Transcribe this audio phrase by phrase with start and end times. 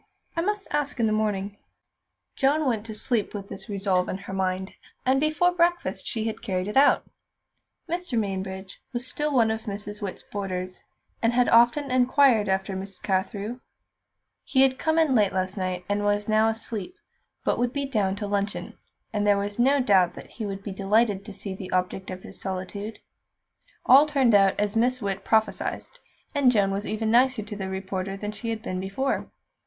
[0.35, 1.57] I must ask in the morning."
[2.35, 4.73] Joan went to sleep with this resolve in her mind,
[5.05, 7.05] and before breakfast she had carried it out.
[7.87, 8.17] Mr.
[8.17, 10.83] Mainbridge was still one of Miss Witt's boarders,
[11.21, 13.59] and had often inquired after Miss Carthew.
[14.43, 16.95] He had come in late last night, was now asleep,
[17.43, 18.79] but would be down to luncheon,
[19.13, 22.23] and there was no doubt that he would be delighted to see the object of
[22.23, 23.01] his solicitude.
[23.85, 25.83] All turned out as Miss Witt prophesied,
[26.33, 29.29] and Joan was even nicer to the reporter than she had been before.